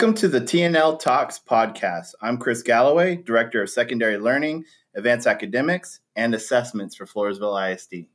[0.00, 2.14] Welcome to the TNL Talks podcast.
[2.22, 4.64] I'm Chris Galloway, Director of Secondary Learning,
[4.94, 8.06] Advanced Academics, and Assessments for Floresville ISD.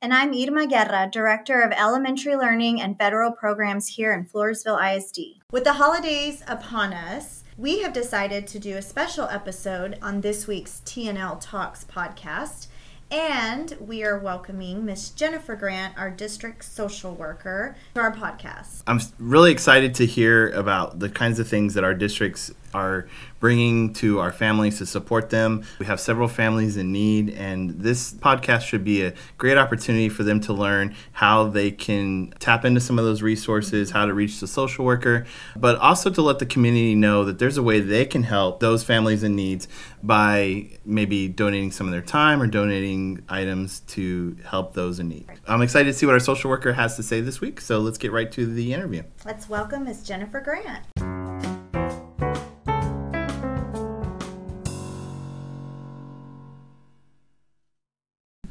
[0.00, 5.42] And I'm Irma Guerra, Director of Elementary Learning and Federal Programs here in Floresville ISD.
[5.52, 10.46] With the holidays upon us, we have decided to do a special episode on this
[10.46, 12.68] week's TNL Talks podcast
[13.14, 18.82] and we are welcoming Miss Jennifer Grant, our district social worker, to our podcast.
[18.88, 23.06] I'm really excited to hear about the kinds of things that our districts are
[23.40, 25.64] bringing to our families to support them.
[25.78, 30.22] We have several families in need, and this podcast should be a great opportunity for
[30.22, 34.40] them to learn how they can tap into some of those resources, how to reach
[34.40, 38.04] the social worker, but also to let the community know that there's a way they
[38.04, 39.66] can help those families in need
[40.02, 45.26] by maybe donating some of their time or donating items to help those in need.
[45.46, 47.98] I'm excited to see what our social worker has to say this week, so let's
[47.98, 49.02] get right to the interview.
[49.24, 50.02] Let's welcome Ms.
[50.02, 51.13] Jennifer Grant.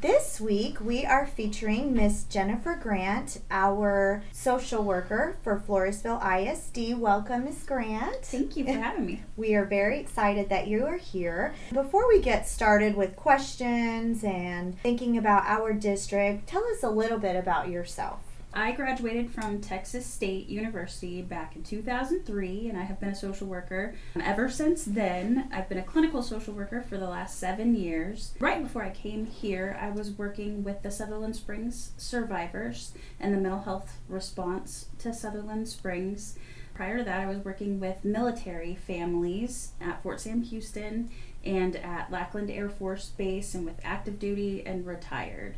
[0.04, 7.00] This week we are featuring Miss Jennifer Grant, our social worker for Floresville ISD.
[7.00, 8.22] Welcome, Miss Grant.
[8.22, 9.22] Thank you for having me.
[9.38, 11.54] We are very excited that you are here.
[11.72, 17.18] Before we get started with questions and thinking about our district, tell us a little
[17.18, 18.20] bit about yourself.
[18.56, 23.48] I graduated from Texas State University back in 2003, and I have been a social
[23.48, 25.48] worker ever since then.
[25.52, 28.32] I've been a clinical social worker for the last seven years.
[28.38, 33.38] Right before I came here, I was working with the Sutherland Springs survivors and the
[33.38, 36.38] mental health response to Sutherland Springs.
[36.74, 41.10] Prior to that, I was working with military families at Fort Sam Houston
[41.44, 45.56] and at Lackland Air Force Base and with active duty and retired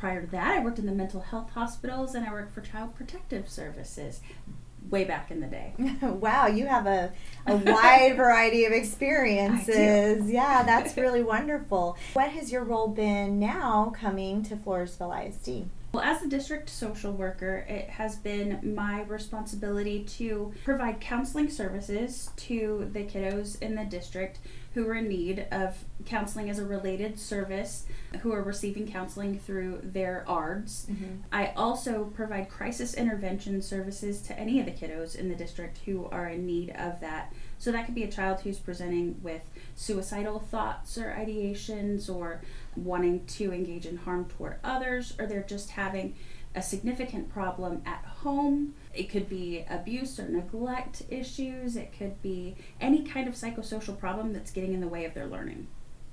[0.00, 2.96] prior to that, I worked in the mental health hospitals and I worked for Child
[2.96, 4.22] Protective Services
[4.88, 5.74] way back in the day.
[6.02, 7.12] wow, you have a,
[7.46, 10.30] a wide variety of experiences.
[10.30, 11.98] Yeah, that's really wonderful.
[12.14, 15.68] What has your role been now coming to Floresville ISD?
[15.92, 22.30] Well, as the district social worker, it has been my responsibility to provide counseling services
[22.36, 24.38] to the kiddos in the district
[24.74, 27.86] who are in need of counseling as a related service,
[28.20, 30.86] who are receiving counseling through their ARDS.
[30.88, 31.16] Mm-hmm.
[31.32, 36.06] I also provide crisis intervention services to any of the kiddos in the district who
[36.06, 37.32] are in need of that.
[37.58, 39.42] So that could be a child who's presenting with
[39.80, 42.42] suicidal thoughts or ideations or
[42.76, 46.14] wanting to engage in harm toward others, or they're just having
[46.54, 48.74] a significant problem at home.
[48.94, 51.76] It could be abuse or neglect issues.
[51.76, 55.26] It could be any kind of psychosocial problem that's getting in the way of their
[55.26, 55.68] learning.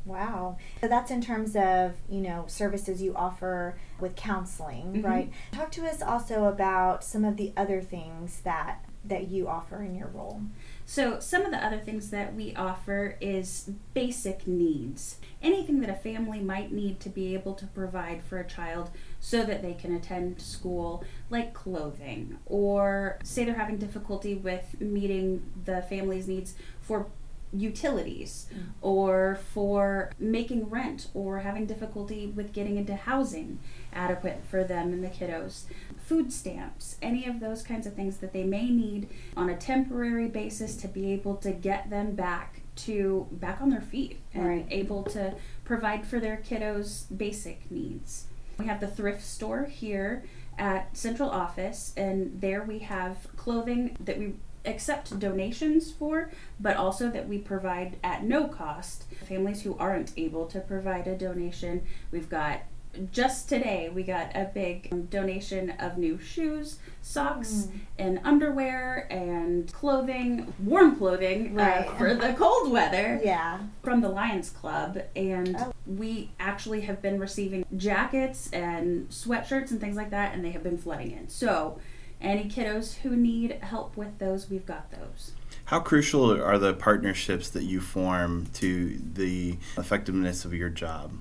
[0.05, 0.57] Wow.
[0.79, 5.05] So that's in terms of, you know, services you offer with counseling, mm-hmm.
[5.05, 5.33] right?
[5.51, 9.95] Talk to us also about some of the other things that that you offer in
[9.95, 10.41] your role.
[10.85, 15.17] So, some of the other things that we offer is basic needs.
[15.41, 19.43] Anything that a family might need to be able to provide for a child so
[19.43, 25.81] that they can attend school, like clothing, or say they're having difficulty with meeting the
[25.81, 27.07] family's needs for
[27.53, 28.63] utilities mm.
[28.81, 33.59] or for making rent or having difficulty with getting into housing
[33.93, 35.63] adequate for them and the kiddos
[36.07, 40.27] food stamps any of those kinds of things that they may need on a temporary
[40.27, 44.67] basis to be able to get them back to back on their feet and right.
[44.71, 45.33] able to
[45.65, 48.25] provide for their kiddos basic needs
[48.57, 50.23] we have the thrift store here
[50.57, 54.33] at central office and there we have clothing that we
[54.67, 56.29] accept donations for,
[56.59, 59.05] but also that we provide at no cost.
[59.27, 62.61] Families who aren't able to provide a donation, we've got
[63.11, 67.79] just today we got a big donation of new shoes, socks, mm.
[67.99, 71.87] and underwear and clothing, warm clothing uh, right.
[71.87, 73.19] uh, for the cold weather.
[73.23, 73.59] Yeah.
[73.83, 75.73] From the Lions Club, and oh.
[75.85, 80.63] we actually have been receiving jackets and sweatshirts and things like that, and they have
[80.63, 81.29] been flooding in.
[81.29, 81.79] So
[82.19, 85.31] any kiddos who need help with those, we've got those.
[85.65, 91.11] How crucial are the partnerships that you form to the effectiveness of your job?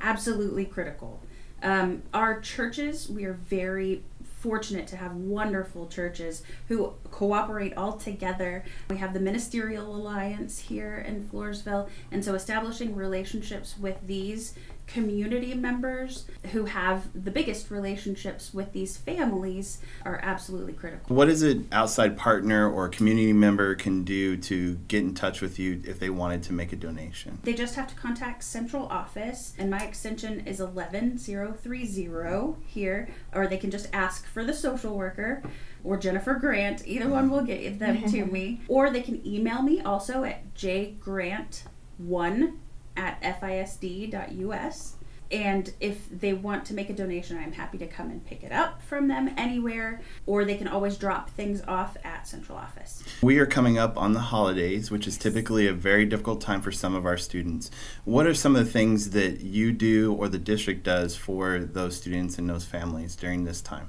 [0.00, 1.22] Absolutely critical.
[1.62, 4.02] Um, our churches, we are very
[4.40, 8.64] fortunate to have wonderful churches who cooperate all together.
[8.88, 14.54] We have the Ministerial Alliance here in Floresville, and so establishing relationships with these
[14.92, 21.14] community members who have the biggest relationships with these families are absolutely critical.
[21.14, 25.58] What is an outside partner or community member can do to get in touch with
[25.58, 27.38] you if they wanted to make a donation?
[27.42, 33.58] They just have to contact central office, and my extension is 11030 here, or they
[33.58, 35.42] can just ask for the social worker
[35.84, 36.86] or Jennifer Grant.
[36.86, 38.60] Either one will get them to me.
[38.68, 42.52] Or they can email me also at jgrant1
[43.00, 44.96] at fisd.us.
[45.32, 48.50] And if they want to make a donation, I'm happy to come and pick it
[48.50, 53.04] up from them anywhere, or they can always drop things off at central office.
[53.22, 56.72] We are coming up on the holidays, which is typically a very difficult time for
[56.72, 57.70] some of our students.
[58.04, 61.96] What are some of the things that you do or the district does for those
[61.96, 63.88] students and those families during this time?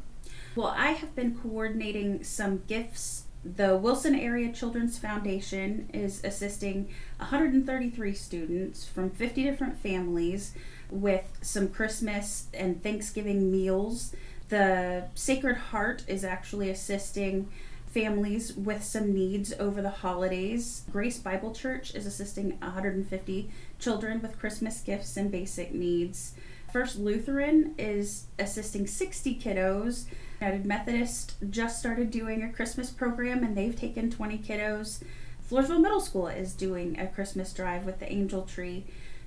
[0.56, 3.24] Well, I have been coordinating some gifts.
[3.44, 10.54] The Wilson Area Children's Foundation is assisting 133 students from 50 different families
[10.92, 14.14] with some Christmas and Thanksgiving meals.
[14.50, 17.50] The Sacred Heart is actually assisting
[17.88, 20.84] families with some needs over the holidays.
[20.92, 23.50] Grace Bible Church is assisting 150
[23.80, 26.34] children with Christmas gifts and basic needs.
[26.72, 30.06] First Lutheran is assisting 60 kiddos.
[30.42, 35.04] United Methodist just started doing a Christmas program and they've taken 20 kiddos.
[35.50, 38.86] Floresville Middle School is doing a Christmas drive with the Angel Tree.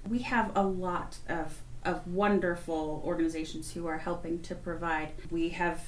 [0.08, 5.10] We have a lot of, of wonderful organizations who are helping to provide.
[5.30, 5.84] We have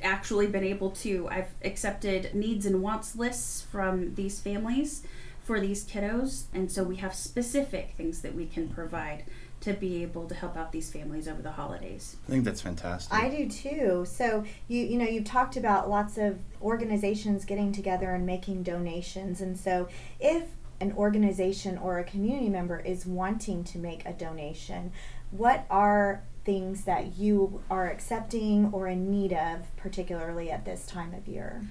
[0.00, 5.02] actually been able to, I've accepted needs and wants lists from these families
[5.42, 9.24] for these kiddos, and so we have specific things that we can provide
[9.64, 12.16] to be able to help out these families over the holidays.
[12.28, 13.12] I think that's fantastic.
[13.14, 14.04] I do too.
[14.06, 19.40] So you you know you've talked about lots of organizations getting together and making donations,
[19.40, 19.88] and so
[20.20, 20.44] if
[20.80, 24.92] an organization or a community member is wanting to make a donation,
[25.30, 31.14] what are things that you are accepting or in need of, particularly at this time
[31.14, 31.62] of year?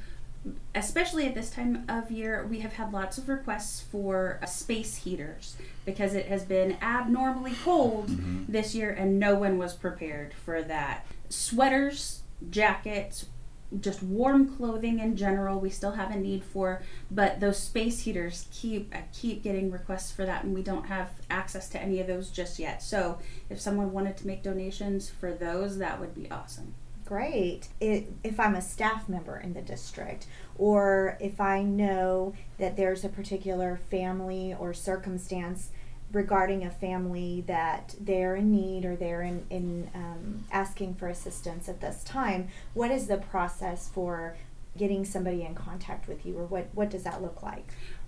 [0.75, 4.97] Especially at this time of year, we have had lots of requests for uh, space
[4.97, 5.55] heaters
[5.85, 8.51] because it has been abnormally cold mm-hmm.
[8.51, 11.05] this year and no one was prepared for that.
[11.29, 13.25] Sweaters, jackets,
[13.79, 18.47] just warm clothing in general we still have a need for but those space heaters
[18.51, 22.05] keep uh, keep getting requests for that and we don't have access to any of
[22.05, 23.17] those just yet so
[23.49, 28.55] if someone wanted to make donations for those that would be awesome great if I'm
[28.55, 30.27] a staff member in the district,
[30.57, 35.69] or if I know that there's a particular family or circumstance
[36.11, 41.67] regarding a family that they're in need or they're in, in um, asking for assistance
[41.67, 44.37] at this time, what is the process for
[44.77, 47.67] getting somebody in contact with you, or what, what does that look like?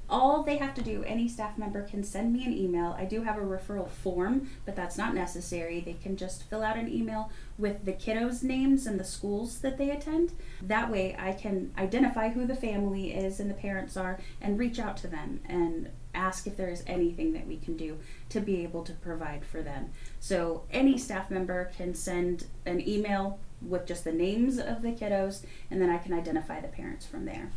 [0.10, 2.96] All they have to do, any staff member can send me an email.
[2.98, 5.80] I do have a referral form, but that's not necessary.
[5.80, 9.78] They can just fill out an email with the kiddos' names and the schools that
[9.78, 10.34] they attend.
[10.62, 14.80] That way, I can identify who the family is and the parents are and reach
[14.80, 17.98] out to them and ask if there is anything that we can do
[18.30, 19.92] to be able to provide for them.
[20.20, 25.46] So, any staff member can send an email with just the names of the kiddos,
[25.72, 27.50] and then I can identify the parents from there.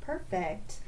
[0.00, 0.78] Perfect.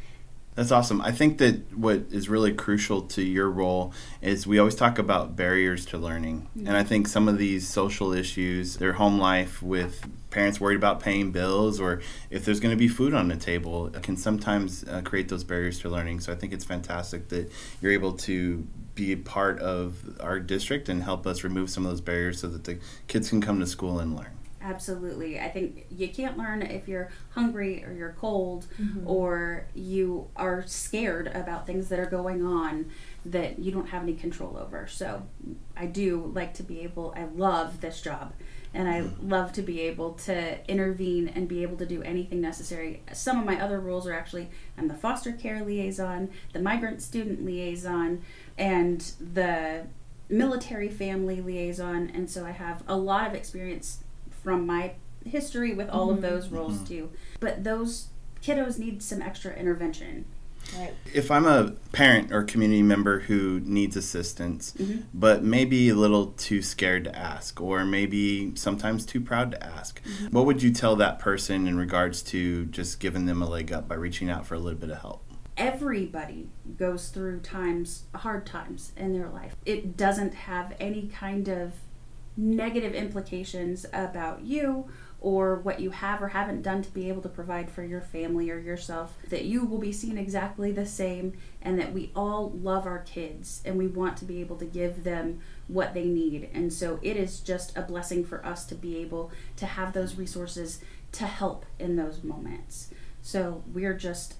[0.56, 1.02] That's awesome.
[1.02, 3.92] I think that what is really crucial to your role
[4.22, 6.48] is we always talk about barriers to learning.
[6.56, 6.66] Mm-hmm.
[6.66, 11.00] And I think some of these social issues, their home life with parents worried about
[11.00, 15.02] paying bills or if there's going to be food on the table, can sometimes uh,
[15.02, 16.20] create those barriers to learning.
[16.20, 20.88] So I think it's fantastic that you're able to be a part of our district
[20.88, 23.66] and help us remove some of those barriers so that the kids can come to
[23.66, 24.35] school and learn.
[24.66, 25.38] Absolutely.
[25.38, 29.08] I think you can't learn if you're hungry or you're cold mm-hmm.
[29.08, 32.90] or you are scared about things that are going on
[33.24, 34.88] that you don't have any control over.
[34.88, 35.22] So
[35.76, 38.32] I do like to be able, I love this job
[38.74, 39.28] and I mm-hmm.
[39.28, 43.04] love to be able to intervene and be able to do anything necessary.
[43.12, 47.44] Some of my other roles are actually I'm the foster care liaison, the migrant student
[47.44, 48.22] liaison,
[48.58, 49.86] and the
[50.28, 52.10] military family liaison.
[52.12, 54.00] And so I have a lot of experience
[54.46, 54.92] from my
[55.24, 56.24] history with all mm-hmm.
[56.24, 56.84] of those roles mm-hmm.
[56.84, 57.10] too.
[57.40, 58.10] But those
[58.40, 60.24] kiddos need some extra intervention.
[60.78, 60.94] Right.
[61.12, 65.00] If I'm a parent or community member who needs assistance, mm-hmm.
[65.12, 70.00] but maybe a little too scared to ask, or maybe sometimes too proud to ask,
[70.04, 70.28] mm-hmm.
[70.28, 73.88] what would you tell that person in regards to just giving them a leg up
[73.88, 75.24] by reaching out for a little bit of help?
[75.56, 79.56] Everybody goes through times, hard times in their life.
[79.64, 81.72] It doesn't have any kind of
[82.36, 84.88] negative implications about you
[85.18, 88.50] or what you have or haven't done to be able to provide for your family
[88.50, 92.86] or yourself, that you will be seen exactly the same, and that we all love
[92.86, 96.48] our kids and we want to be able to give them what they need.
[96.52, 100.16] And so it is just a blessing for us to be able to have those
[100.16, 100.80] resources
[101.12, 102.90] to help in those moments.
[103.22, 104.34] So we're just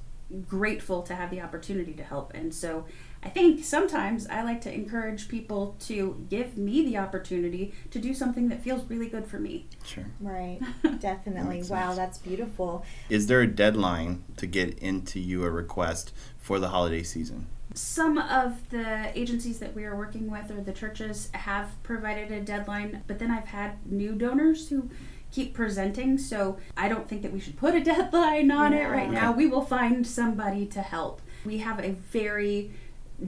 [0.46, 2.34] grateful to have the opportunity to help.
[2.34, 2.84] And so
[3.26, 8.14] I think sometimes I like to encourage people to give me the opportunity to do
[8.14, 9.66] something that feels really good for me.
[9.84, 10.06] Sure.
[10.20, 10.60] Right.
[11.00, 11.64] Definitely.
[11.64, 11.96] wow, sense.
[11.96, 12.84] that's beautiful.
[13.10, 17.48] Is there a deadline to get into you a request for the holiday season?
[17.74, 22.40] Some of the agencies that we are working with or the churches have provided a
[22.40, 24.88] deadline, but then I've had new donors who
[25.32, 29.10] keep presenting, so I don't think that we should put a deadline on it right
[29.12, 29.20] Yeah.
[29.20, 29.32] now.
[29.32, 31.20] We will find somebody to help.
[31.44, 32.70] We have a very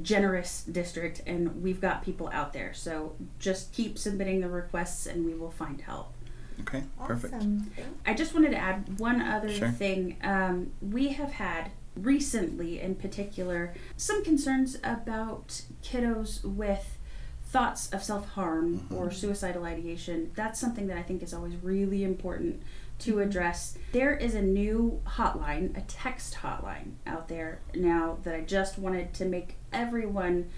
[0.03, 2.75] generous district and we've got people out there.
[2.75, 6.13] So just keep submitting the requests and we will find help.
[6.61, 7.35] Okay, perfect.
[7.35, 7.71] Awesome.
[8.05, 9.71] I just wanted to add one other Sure.
[9.71, 10.17] thing.
[10.23, 16.99] Um, we have had recently, in particular, some concerns about kiddos with
[17.45, 20.33] thoughts of self harm or suicidal ideation.
[20.35, 22.63] That's something that I think is always really important
[23.01, 23.79] to address.
[23.93, 29.15] There is a new hotline, a text hotline out there now that I just wanted
[29.15, 30.51] to make everyone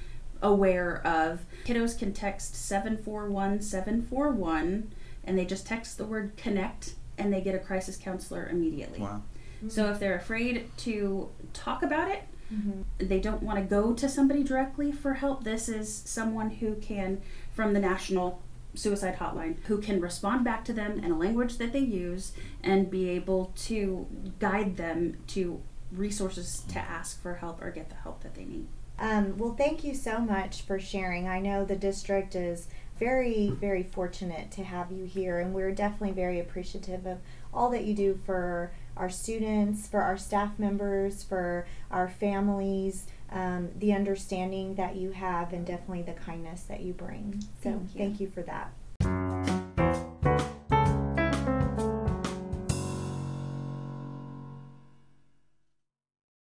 [0.43, 1.45] aware of.
[1.65, 4.91] Kiddos can text 741 741
[5.25, 9.01] and they just text the word connect and they get a crisis counselor immediately.
[9.01, 9.23] Wow.
[9.69, 12.85] So if they're afraid to talk about it, Mhm.
[12.99, 17.21] they don't want to go to somebody directly for help, this is someone who can,
[17.53, 18.41] from the National
[18.75, 22.91] Suicide Hotline, who can respond back to them in a language that they use and
[22.91, 24.07] be able to
[24.39, 25.63] guide them to
[25.93, 28.67] resources to ask for help or get the help that they need.
[28.99, 31.27] Um, well, thank you so much for sharing.
[31.27, 36.13] I know the district is very, very fortunate to have you here, and we're definitely
[36.13, 37.19] very appreciative of
[37.53, 43.71] all that you do for our students, for our staff members, for our families, um,
[43.79, 47.43] the understanding that you have, and definitely the kindness that you bring.
[47.63, 47.99] So, Thank you.
[47.99, 48.73] thank you for that.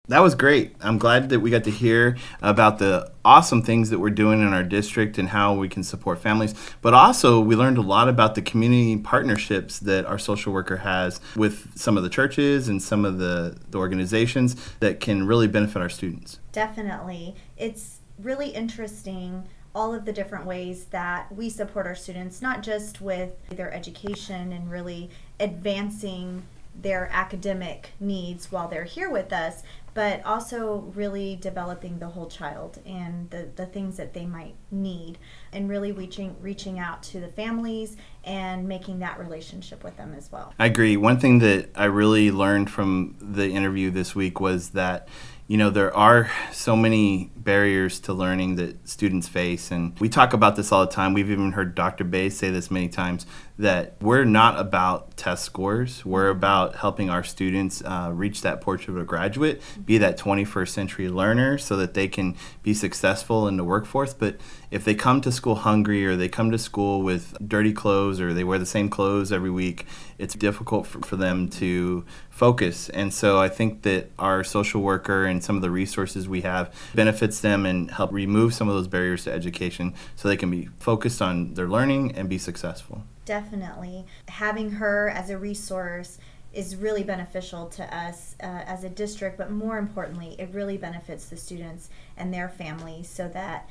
[0.10, 0.74] That was great.
[0.80, 4.54] I'm glad that we got to hear about the awesome things that we're doing in
[4.54, 6.56] our district and how we can support families.
[6.82, 11.20] But also, we learned a lot about the community partnerships that our social worker has
[11.36, 15.82] with some of the churches and some of the, the organizations that can really benefit
[15.82, 16.40] our students.
[16.54, 17.36] Definitely.
[17.58, 19.44] It's really interesting
[19.76, 24.54] all of the different ways that we support our students, not just with their education
[24.54, 25.10] and really
[25.40, 26.44] advancing
[26.82, 29.64] their academic needs while they're here with us,
[29.98, 35.18] but also really developing the whole child and the, the things that they might need
[35.51, 40.32] and really reaching reaching out to the families and making that relationship with them as
[40.32, 40.54] well.
[40.60, 40.98] I agree.
[40.98, 45.08] One thing that I really learned from the interview this week was that,
[45.48, 49.72] you know, there are so many barriers to learning that students face.
[49.72, 51.13] And we talk about this all the time.
[51.13, 52.04] We've even heard Dr.
[52.04, 53.25] Bay say this many times
[53.58, 56.06] that we're not about test scores.
[56.06, 60.68] We're about helping our students uh, reach that portrait of a graduate, be that 21st
[60.68, 64.13] century learner so that they can be successful in the workforce.
[64.13, 64.36] But
[64.70, 68.34] if they come to school hungry or they come to school with dirty clothes or
[68.34, 69.86] they wear the same clothes every week,
[70.18, 72.90] it's difficult for, for them to focus.
[72.90, 76.74] And so I think that our social worker and some of the resources we have
[76.94, 80.70] benefits them and help remove some of those barriers to education so they can be
[80.80, 83.04] focused on their learning and be successful.
[83.26, 84.06] Definitely.
[84.28, 86.18] Having her as a resource
[86.54, 91.30] is really beneficial to us uh, as a district, but more importantly, it really benefits
[91.30, 93.70] the students and their families so that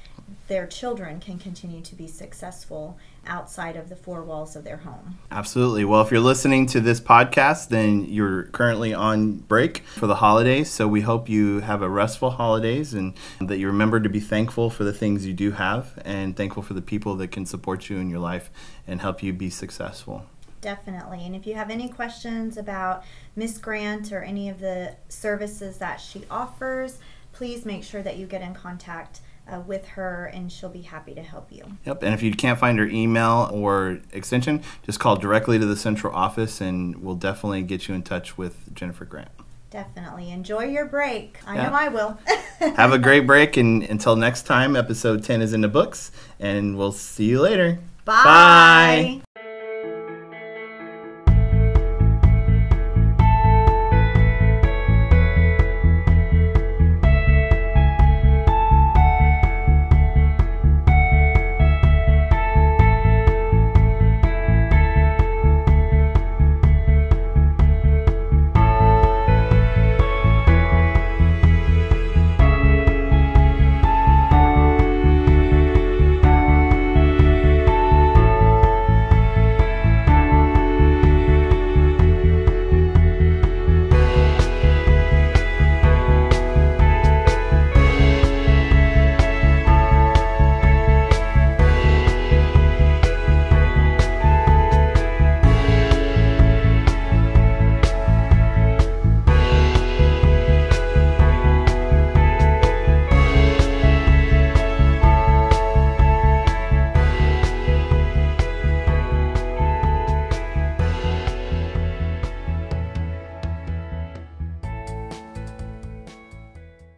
[0.48, 5.18] their children can continue to be successful outside of the four walls of their home.
[5.30, 5.84] Absolutely.
[5.84, 10.70] Well, if you're listening to this podcast, then you're currently on break for the holidays.
[10.70, 14.70] So we hope you have a restful holidays and that you remember to be thankful
[14.70, 17.98] for the things you do have and thankful for the people that can support you
[17.98, 18.50] in your life
[18.86, 20.26] and help you be successful.
[20.60, 21.24] Definitely.
[21.24, 23.04] And if you have any questions about
[23.34, 26.98] Miss Grant or any of the services that she offers,
[27.32, 31.14] please make sure that you get in contact uh, with her and she'll be happy
[31.14, 31.64] to help you.
[31.84, 32.02] Yep.
[32.02, 36.14] And if you can't find her email or extension, just call directly to the central
[36.14, 39.28] office and we'll definitely get you in touch with Jennifer Grant.
[39.70, 40.30] Definitely.
[40.30, 41.38] Enjoy your break.
[41.46, 41.68] I Yeah.
[41.68, 42.18] know I will.
[42.76, 43.56] Have a great break.
[43.56, 46.10] And until next time, episode 10 is in the books.
[46.40, 47.78] And we'll see you later.
[48.04, 49.20] Bye.